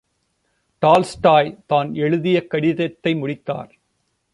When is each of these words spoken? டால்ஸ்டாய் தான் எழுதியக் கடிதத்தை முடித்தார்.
டால்ஸ்டாய் 0.79 1.57
தான் 1.67 1.93
எழுதியக் 1.93 2.49
கடிதத்தை 2.49 3.15
முடித்தார். 3.15 3.71